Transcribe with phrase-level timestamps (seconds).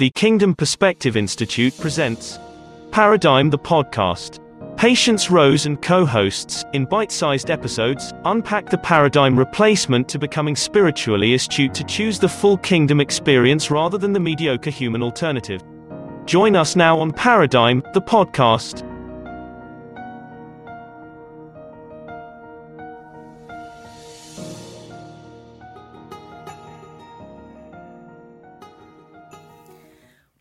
[0.00, 2.38] The Kingdom Perspective Institute presents
[2.90, 4.38] Paradigm the Podcast.
[4.78, 10.56] Patience Rose and co hosts, in bite sized episodes, unpack the paradigm replacement to becoming
[10.56, 15.62] spiritually astute to choose the full kingdom experience rather than the mediocre human alternative.
[16.24, 18.89] Join us now on Paradigm, the podcast.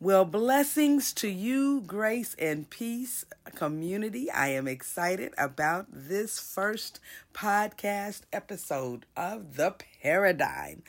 [0.01, 4.31] Well, blessings to you, grace and peace community.
[4.31, 7.01] I am excited about this first
[7.33, 10.83] podcast episode of The Paradigm.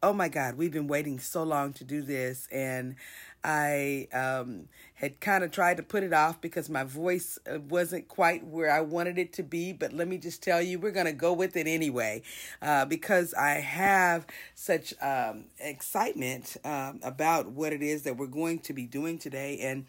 [0.00, 2.94] Oh my God, we've been waiting so long to do this, and
[3.44, 8.08] I um, had kind of tried to put it off because my voice uh, wasn't
[8.08, 9.72] quite where I wanted it to be.
[9.72, 12.22] But let me just tell you, we're going to go with it anyway
[12.60, 18.60] uh, because I have such um, excitement um, about what it is that we're going
[18.60, 19.58] to be doing today.
[19.60, 19.86] And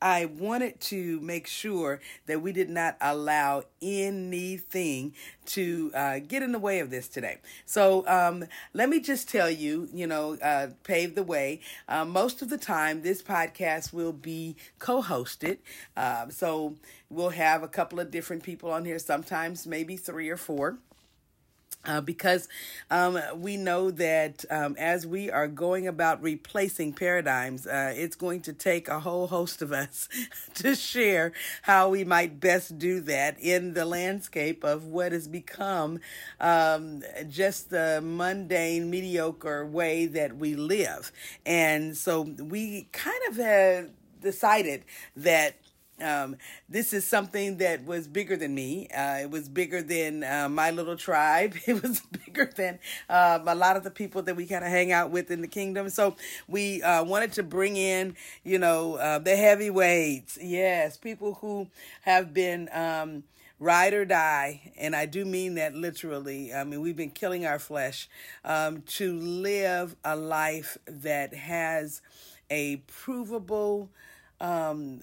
[0.00, 5.14] I wanted to make sure that we did not allow anything
[5.46, 7.38] to uh, get in the way of this today.
[7.64, 8.44] So um,
[8.74, 11.60] let me just tell you, you know, uh, pave the way.
[11.88, 15.58] Uh, most of the time, this podcast will be co hosted.
[15.96, 16.74] Uh, so
[17.08, 20.78] we'll have a couple of different people on here, sometimes maybe three or four.
[21.86, 22.48] Uh, because
[22.90, 28.40] um, we know that um, as we are going about replacing paradigms, uh, it's going
[28.40, 30.08] to take a whole host of us
[30.54, 36.00] to share how we might best do that in the landscape of what has become
[36.40, 41.12] um, just the mundane, mediocre way that we live.
[41.44, 44.84] And so we kind of have decided
[45.16, 45.56] that
[46.02, 46.36] um,
[46.68, 48.88] this is something that was bigger than me.
[48.88, 51.54] Uh, it was bigger than uh, my little tribe.
[51.66, 54.92] It was bigger than um, a lot of the people that we kind of hang
[54.92, 55.88] out with in the kingdom.
[55.90, 56.16] So
[56.46, 60.38] we uh, wanted to bring in, you know, uh, the heavyweights.
[60.40, 61.68] Yes, people who
[62.02, 62.68] have been.
[62.72, 63.24] Um,
[63.58, 66.52] ride or die, and I do mean that literally.
[66.52, 68.08] I mean, we've been killing our flesh
[68.44, 72.02] um, to live a life that has
[72.50, 73.90] a provable,
[74.40, 75.00] um,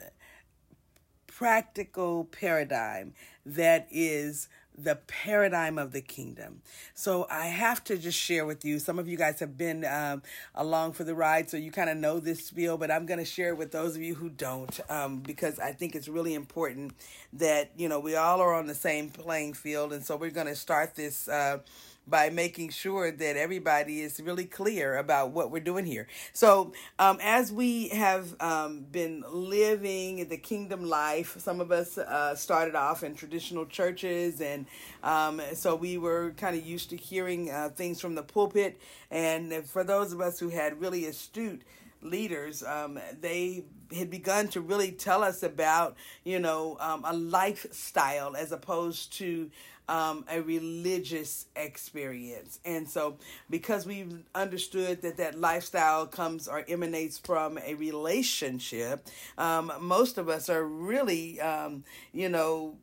[1.43, 3.13] practical paradigm
[3.45, 6.61] that is the paradigm of the kingdom.
[6.93, 8.79] So I have to just share with you.
[8.79, 10.23] Some of you guys have been um,
[10.55, 13.25] along for the ride, so you kind of know this spiel, but I'm going to
[13.25, 16.93] share it with those of you who don't um, because I think it's really important
[17.33, 19.91] that, you know, we all are on the same playing field.
[19.91, 21.27] And so we're going to start this.
[21.27, 21.59] Uh,
[22.08, 26.08] by making sure that everybody is really clear about what we're doing here.
[26.34, 32.36] So, um, as we have um, been living the kingdom life, some of us uh,
[32.36, 34.66] started off in traditional churches, and
[35.03, 38.80] um, so we were kind of used to hearing uh, things from the pulpit.
[39.09, 41.62] And for those of us who had really astute
[42.02, 43.64] leaders, um, they
[43.96, 49.50] had begun to really tell us about, you know, um, a lifestyle as opposed to
[49.88, 52.59] um, a religious experience.
[52.66, 53.17] And so,
[53.49, 59.07] because we've understood that that lifestyle comes or emanates from a relationship,
[59.38, 61.83] um, most of us are really, um,
[62.13, 62.77] you know,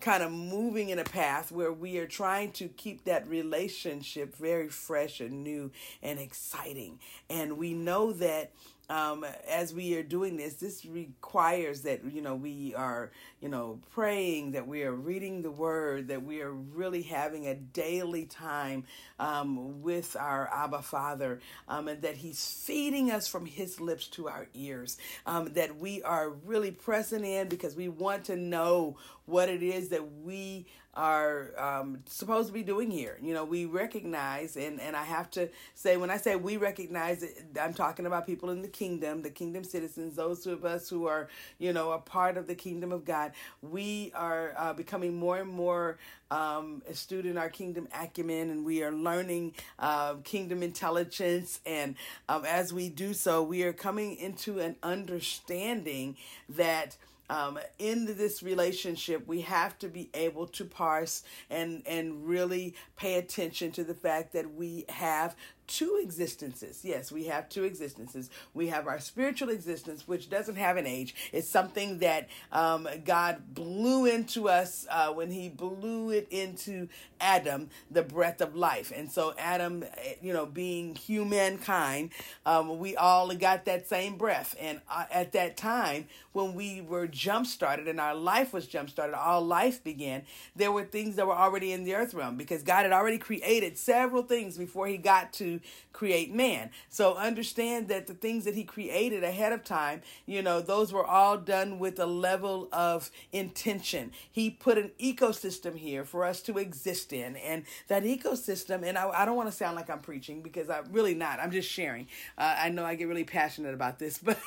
[0.00, 4.68] kind of moving in a path where we are trying to keep that relationship very
[4.68, 5.70] fresh and new
[6.02, 6.98] and exciting.
[7.30, 8.52] And we know that
[8.88, 13.10] um, as we are doing this, this requires that you know we are
[13.40, 17.54] you know praying, that we are reading the Word, that we are really having a
[17.54, 18.84] daily time
[19.18, 24.28] um, with our Abba Father, um, and that He's feeding us from His lips to
[24.28, 24.98] our ears.
[25.26, 28.96] Um, that we are really pressing in because we want to know
[29.26, 33.18] what it is that we are um, supposed to be doing here.
[33.22, 37.22] You know, we recognize, and, and I have to say, when I say we recognize,
[37.22, 41.06] it, I'm talking about people in the kingdom, the kingdom citizens, those of us who
[41.06, 43.32] are, you know, a part of the kingdom of God.
[43.60, 45.98] We are uh, becoming more and more
[46.30, 51.60] um, astute in our kingdom acumen, and we are learning uh, kingdom intelligence.
[51.66, 51.94] And
[52.28, 56.16] um, as we do so, we are coming into an understanding
[56.48, 56.96] that
[57.28, 63.16] um, in this relationship, we have to be able to parse and and really pay
[63.18, 66.80] attention to the fact that we have two existences.
[66.82, 68.30] Yes, we have two existences.
[68.54, 71.14] We have our spiritual existence, which doesn't have an age.
[71.32, 76.88] It's something that um, God blew into us uh, when He blew it into
[77.20, 78.92] Adam, the breath of life.
[78.94, 79.84] And so, Adam,
[80.20, 82.10] you know, being humankind,
[82.44, 84.54] um, we all got that same breath.
[84.60, 88.90] And uh, at that time, when we were jump started and our life was jump
[88.90, 90.22] started, all life began,
[90.54, 93.78] there were things that were already in the earth realm because God had already created
[93.78, 95.55] several things before He got to
[95.92, 96.70] create man.
[96.88, 101.06] So understand that the things that he created ahead of time, you know, those were
[101.06, 104.12] all done with a level of intention.
[104.30, 107.36] He put an ecosystem here for us to exist in.
[107.36, 110.84] And that ecosystem, and I, I don't want to sound like I'm preaching because I'm
[110.92, 111.40] really not.
[111.40, 112.06] I'm just sharing.
[112.36, 114.38] Uh, I know I get really passionate about this, but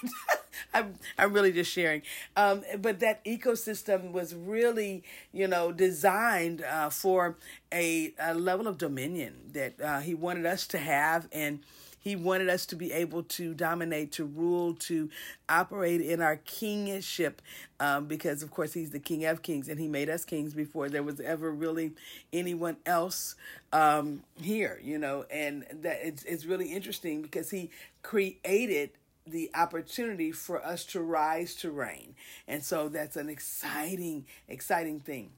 [0.73, 2.01] I'm, I'm really just sharing.
[2.35, 7.37] Um, but that ecosystem was really, you know, designed uh, for
[7.73, 11.27] a, a level of dominion that uh, he wanted us to have.
[11.31, 11.59] And
[11.99, 15.09] he wanted us to be able to dominate, to rule, to
[15.49, 17.41] operate in our kingship,
[17.79, 20.89] um, because of course he's the King of Kings, and he made us kings before
[20.89, 21.91] there was ever really
[22.31, 23.35] anyone else
[23.73, 25.25] um, here, you know.
[25.29, 27.69] And that it's it's really interesting because he
[28.01, 28.91] created
[29.27, 32.15] the opportunity for us to rise to reign.
[32.47, 35.31] And so that's an exciting, exciting thing.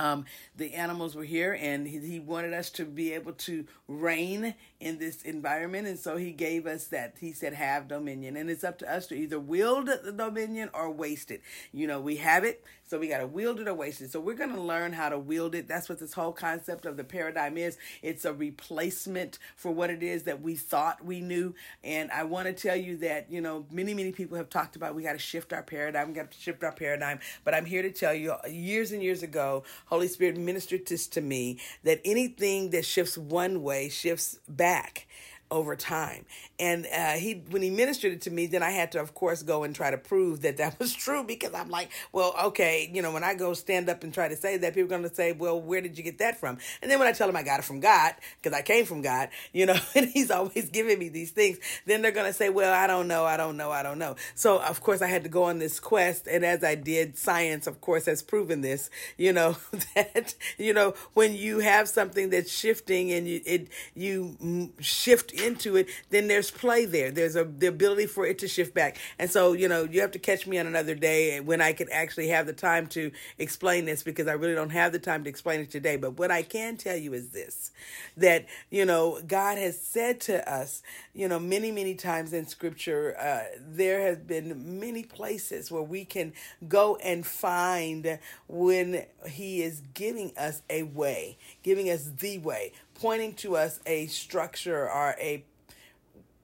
[0.00, 0.24] Um,
[0.56, 4.98] the animals were here and he, he, wanted us to be able to reign in
[4.98, 5.86] this environment.
[5.86, 7.16] And so he gave us that.
[7.20, 8.36] He said, have dominion.
[8.36, 11.42] And it's up to us to either wield the dominion or waste it.
[11.72, 14.10] You know, we have it, so we got to wield it or waste it.
[14.10, 15.68] So we're going to learn how to wield it.
[15.68, 17.76] That's what this whole concept of the paradigm is.
[18.02, 21.54] It's a replacement for what it is that we thought we knew.
[21.84, 24.94] And I want to tell you that, you know, many, many people have talked about
[24.94, 27.20] we got to shift our paradigm, we got to shift our paradigm.
[27.44, 31.20] But I'm here to tell you, years and years ago, Holy Spirit ministered this to
[31.20, 35.08] me that anything that shifts one way shifts back
[35.50, 36.24] over time.
[36.58, 39.42] And uh, he, when he ministered it to me, then I had to, of course,
[39.42, 43.02] go and try to prove that that was true because I'm like, well, okay, you
[43.02, 45.14] know, when I go stand up and try to say that, people are going to
[45.14, 46.58] say, well, where did you get that from?
[46.82, 49.02] And then when I tell them I got it from God because I came from
[49.02, 52.48] God, you know, and He's always giving me these things, then they're going to say,
[52.48, 54.16] well, I don't know, I don't know, I don't know.
[54.34, 57.66] So of course I had to go on this quest, and as I did, science,
[57.66, 59.56] of course, has proven this, you know,
[59.94, 65.76] that you know when you have something that's shifting and you it you shift into
[65.76, 67.10] it, then there's play there.
[67.10, 68.98] There's a the ability for it to shift back.
[69.18, 71.88] And so, you know, you have to catch me on another day when I can
[71.90, 75.30] actually have the time to explain this because I really don't have the time to
[75.30, 75.96] explain it today.
[75.96, 77.72] But what I can tell you is this
[78.16, 80.82] that, you know, God has said to us,
[81.14, 86.04] you know, many, many times in scripture, uh, there has been many places where we
[86.04, 86.32] can
[86.68, 93.32] go and find when He is giving us a way, giving us the way, pointing
[93.34, 95.42] to us a structure or a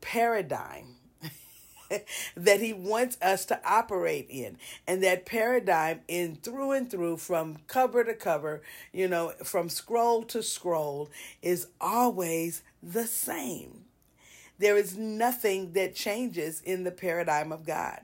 [0.01, 0.97] paradigm
[2.37, 4.57] that he wants us to operate in.
[4.87, 8.63] And that paradigm in through and through from cover to cover
[8.93, 11.11] you know from scroll to scroll
[11.43, 13.85] is always the same.
[14.59, 18.01] There is nothing that changes in the paradigm of god.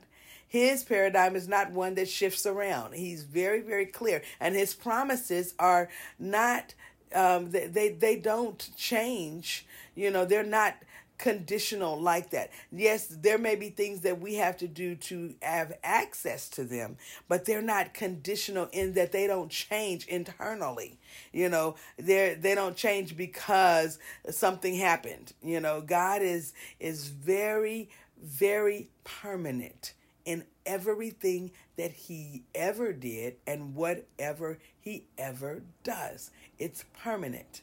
[0.47, 2.93] His paradigm is not one that shifts around.
[2.93, 4.21] He's very very clear.
[4.39, 5.89] And his promises are
[6.19, 6.75] not
[7.15, 9.65] um, they, they they don't change
[9.95, 10.75] you know they're not
[11.17, 12.51] conditional like that.
[12.71, 16.97] Yes, there may be things that we have to do to have access to them,
[17.29, 20.97] but they're not conditional in that they don't change internally.
[21.31, 23.99] You know, they they don't change because
[24.29, 25.33] something happened.
[25.41, 27.89] You know, God is is very
[28.21, 29.93] very permanent
[30.25, 36.31] in everything that he ever did and whatever he ever does.
[36.57, 37.61] It's permanent.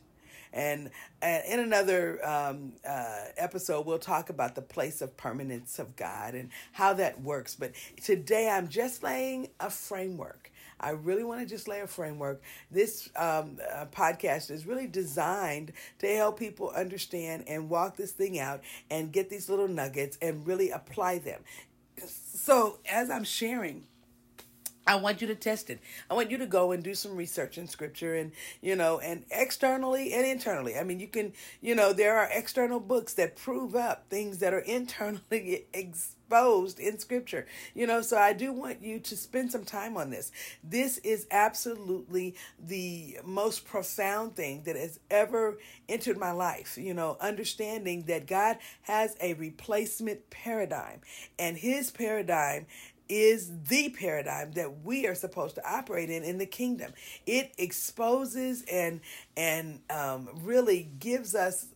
[0.53, 0.91] And,
[1.23, 6.51] in another um, uh, episode, we'll talk about the place of permanence of God and
[6.73, 7.55] how that works.
[7.55, 7.73] But
[8.03, 10.51] today, I'm just laying a framework.
[10.81, 12.43] I really want to just lay a framework.
[12.71, 18.39] This um, uh, podcast is really designed to help people understand and walk this thing
[18.39, 21.43] out and get these little nuggets and really apply them.
[22.07, 23.85] So, as I'm sharing,
[24.91, 25.79] I want you to test it.
[26.11, 29.25] I want you to go and do some research in scripture and, you know, and
[29.31, 30.77] externally and internally.
[30.77, 34.53] I mean, you can, you know, there are external books that prove up things that
[34.53, 37.47] are internally exposed in scripture.
[37.73, 40.33] You know, so I do want you to spend some time on this.
[40.65, 46.77] This is absolutely the most profound thing that has ever entered my life.
[46.77, 51.01] You know, understanding that God has a replacement paradigm
[51.39, 52.67] and his paradigm
[53.11, 56.93] is the paradigm that we are supposed to operate in in the kingdom.
[57.27, 59.01] It exposes and
[59.37, 61.67] and um, really gives us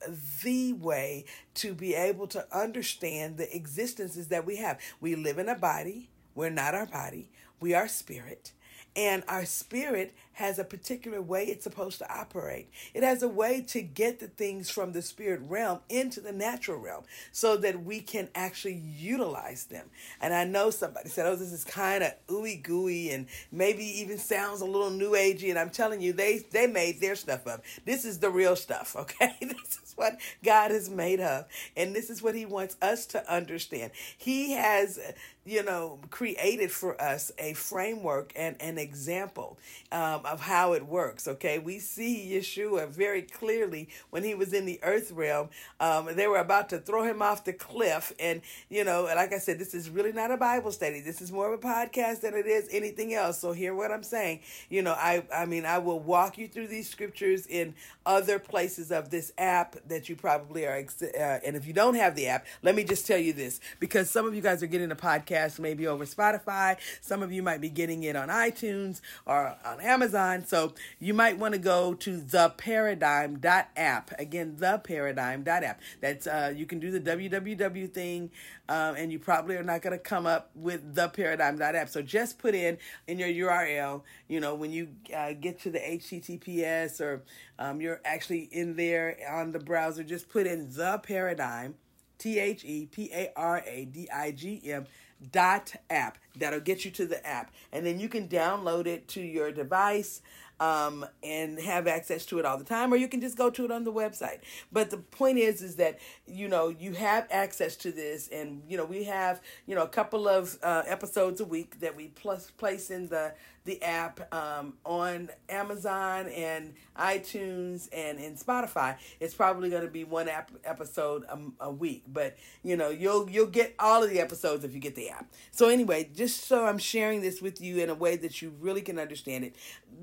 [0.43, 1.25] the way
[1.55, 4.79] to be able to understand the existences that we have.
[5.00, 6.11] We live in a body.
[6.35, 7.29] We're not our body.
[7.61, 8.53] We are spirit,
[8.97, 12.69] and our spirit has a particular way it's supposed to operate.
[12.93, 16.79] It has a way to get the things from the spirit realm into the natural
[16.79, 19.87] realm so that we can actually utilize them.
[20.21, 24.19] And I know somebody said, oh, this is kind of ooey gooey and maybe even
[24.19, 25.51] sounds a little new agey.
[25.51, 27.63] And I'm telling you, they, they made their stuff up.
[27.85, 29.37] This is the real stuff, okay?
[29.95, 31.47] is what God has made of.
[31.77, 33.93] And this is what He wants us to understand.
[34.17, 34.99] He has
[35.47, 39.59] you know, created for us a framework and an example
[39.93, 41.29] um, of how it works.
[41.29, 45.51] Okay, we see Yeshua very clearly when he was in the earth realm.
[45.81, 49.39] Um, they were about to throw him off the cliff, and you know, like I
[49.39, 51.01] said, this is really not a Bible study.
[51.01, 53.39] This is more of a podcast than it is anything else.
[53.39, 54.41] So hear what I'm saying.
[54.71, 57.75] You know, I I mean, I will walk you through these scriptures in
[58.07, 60.85] other places of this app that you probably are.
[61.03, 64.11] Uh, and if you don't have the app, let me just tell you this because
[64.11, 66.76] some of you guys are getting podcast podcast maybe over Spotify.
[67.00, 70.45] Some of you might be getting it on iTunes or on Amazon.
[70.47, 74.21] So you might want to go to theparadigm.app.
[74.21, 75.81] Again, theparadigm.app.
[76.00, 78.31] That's uh, you can do the www thing,
[78.68, 81.88] um, and you probably are not going to come up with the theparadigm.app.
[81.88, 84.02] So just put in in your URL.
[84.28, 87.23] You know when you uh, get to the HTTPS or
[87.59, 91.75] um, you're actually in there on the browser, just put in the paradigm.
[92.18, 94.87] T H E P A R A D I G M
[95.30, 99.21] dot app that'll get you to the app and then you can download it to
[99.21, 100.21] your device
[100.61, 103.64] um, and have access to it all the time, or you can just go to
[103.64, 104.38] it on the website.
[104.73, 108.76] But the point is, is that you know you have access to this, and you
[108.76, 112.50] know we have you know a couple of uh, episodes a week that we plus
[112.50, 118.97] place in the the app um, on Amazon and iTunes and in Spotify.
[119.21, 123.29] It's probably going to be one app episode a, a week, but you know you'll
[123.29, 125.26] you'll get all of the episodes if you get the app.
[125.50, 128.83] So anyway, just so I'm sharing this with you in a way that you really
[128.83, 129.57] can understand it.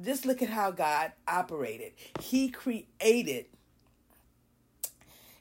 [0.03, 1.93] Just look at how God operated.
[2.19, 3.45] He created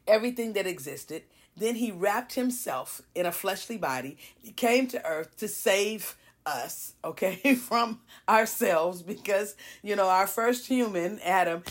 [0.06, 1.24] everything that existed.
[1.56, 4.16] Then he wrapped himself in a fleshly body.
[4.38, 10.66] He came to earth to save us, okay, from ourselves because, you know, our first
[10.66, 11.62] human, Adam,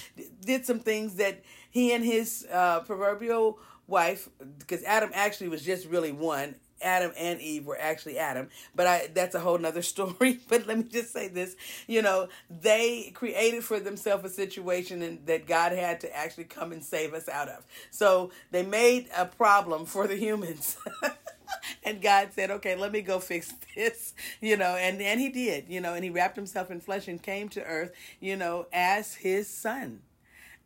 [0.42, 5.88] did some things that he and his uh, proverbial wife, because Adam actually was just
[5.88, 10.40] really one, Adam and Eve were actually Adam, but I that's a whole nother story.
[10.48, 11.56] But let me just say this,
[11.88, 16.72] you know, they created for themselves a situation and that God had to actually come
[16.72, 17.66] and save us out of.
[17.92, 20.78] So they made a problem for the humans.
[21.84, 25.66] and God said, "Okay, let me go fix this," you know, and and He did,
[25.68, 29.16] you know, and He wrapped Himself in flesh and came to earth, you know, as
[29.16, 30.02] His Son.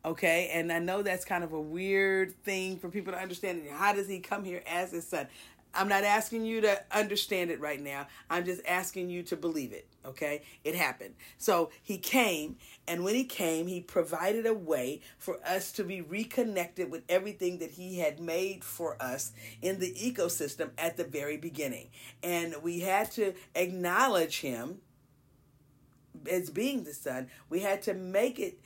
[0.04, 3.62] Okay, and I know that's kind of a weird thing for people to understand.
[3.72, 5.26] How does He come here as His Son?
[5.74, 8.06] I'm not asking you to understand it right now.
[8.30, 9.86] I'm just asking you to believe it.
[10.06, 10.42] Okay?
[10.64, 11.14] It happened.
[11.38, 16.00] So he came, and when he came, he provided a way for us to be
[16.00, 21.36] reconnected with everything that he had made for us in the ecosystem at the very
[21.36, 21.88] beginning.
[22.22, 24.80] And we had to acknowledge him
[26.30, 27.28] as being the Son.
[27.48, 28.60] We had to make it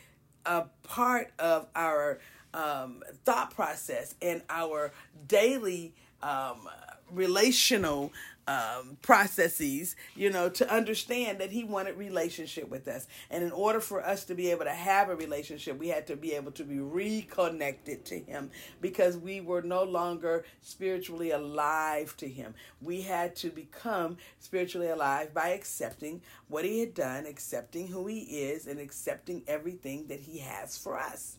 [0.45, 2.19] a part of our
[2.55, 4.93] um, thought process and our
[5.27, 5.95] daily.
[6.23, 6.69] Um,
[7.11, 8.13] relational
[8.49, 13.07] um, processes, you know, to understand that he wanted relationship with us.
[13.31, 16.17] And in order for us to be able to have a relationship, we had to
[16.17, 22.29] be able to be reconnected to him because we were no longer spiritually alive to
[22.29, 22.55] him.
[22.81, 28.21] We had to become spiritually alive by accepting what he had done, accepting who he
[28.21, 31.37] is, and accepting everything that he has for us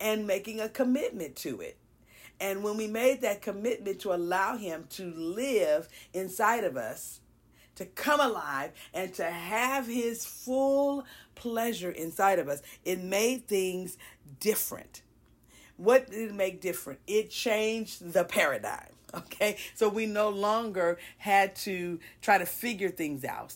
[0.00, 1.76] and making a commitment to it.
[2.40, 7.20] And when we made that commitment to allow Him to live inside of us,
[7.76, 13.96] to come alive, and to have His full pleasure inside of us, it made things
[14.40, 15.02] different.
[15.76, 17.00] What did it make different?
[17.06, 18.88] It changed the paradigm.
[19.14, 23.54] Okay, so we no longer had to try to figure things out.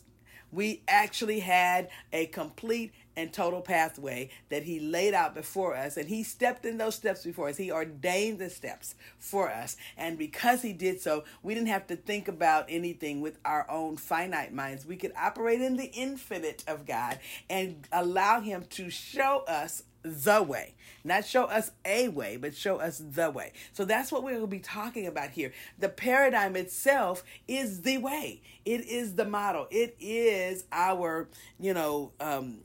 [0.53, 5.97] We actually had a complete and total pathway that He laid out before us.
[5.97, 7.57] And He stepped in those steps before us.
[7.57, 9.77] He ordained the steps for us.
[9.97, 13.97] And because He did so, we didn't have to think about anything with our own
[13.97, 14.87] finite minds.
[14.87, 20.43] We could operate in the infinite of God and allow Him to show us the
[20.43, 20.75] way.
[21.05, 23.53] Not show us a way, but show us the way.
[23.73, 25.53] So that's what going to be talking about here.
[25.79, 28.43] The paradigm itself is the way.
[28.65, 29.67] It is the model.
[29.71, 32.59] It is our, you know, um,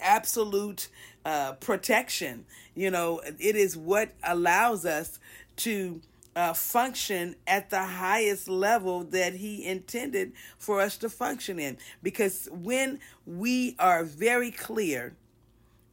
[0.00, 0.88] absolute
[1.24, 2.46] uh, protection.
[2.74, 5.18] You know, it is what allows us
[5.56, 6.00] to
[6.36, 11.78] uh, function at the highest level that He intended for us to function in.
[12.02, 15.16] Because when we are very clear,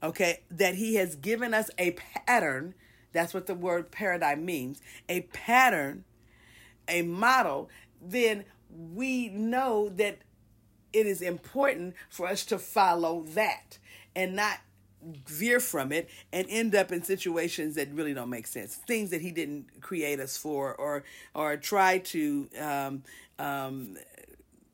[0.03, 2.75] okay, that He has given us a pattern,
[3.13, 6.03] that's what the word paradigm means, a pattern,
[6.89, 7.69] a model,
[8.01, 10.17] then we know that
[10.91, 13.77] it is important for us to follow that
[14.15, 14.59] and not
[15.25, 18.75] veer from it and end up in situations that really don't make sense.
[18.75, 21.03] Things that he didn't create us for or
[21.33, 23.03] or try to um,
[23.39, 23.97] um,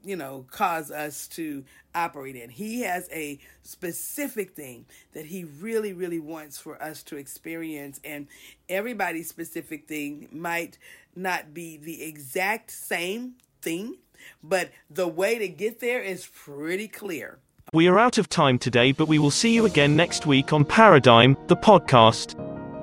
[0.04, 1.64] you know cause us to
[1.96, 2.50] operate in.
[2.50, 8.28] He has a specific thing that he really really wants for us to experience and
[8.68, 10.78] everybody's specific thing might
[11.16, 13.98] not be the exact same thing
[14.44, 17.40] but the way to get there is pretty clear
[17.74, 20.66] we are out of time today, but we will see you again next week on
[20.66, 22.36] Paradigm, the podcast.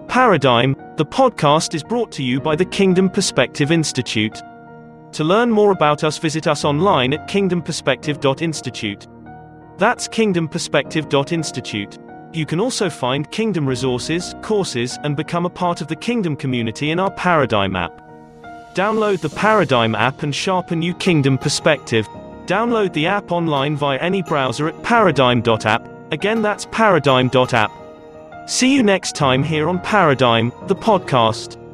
[0.09, 4.40] Paradigm, the podcast is brought to you by the Kingdom Perspective Institute.
[5.12, 9.07] To learn more about us, visit us online at kingdomperspective.institute.
[9.78, 11.99] That's kingdomperspective.institute.
[12.33, 16.90] You can also find Kingdom resources, courses, and become a part of the Kingdom community
[16.90, 18.02] in our Paradigm app.
[18.75, 22.07] Download the Paradigm app and sharpen your Kingdom perspective.
[22.47, 26.12] Download the app online via any browser at paradigm.app.
[26.12, 27.71] Again, that's paradigm.app.
[28.49, 31.65] See you next time here on Paradigm, the podcast.